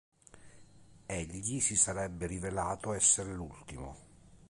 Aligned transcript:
Egli 1.05 1.59
si 1.59 1.75
sarebbe 1.75 2.25
rivelato 2.25 2.91
essere 2.93 3.31
l'ultimo. 3.33 3.95